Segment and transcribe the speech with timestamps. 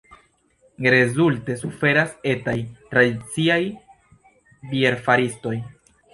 [0.93, 2.57] Rezulte suferas etaj,
[2.95, 3.59] tradiciaj
[4.73, 5.55] bierfaristoj.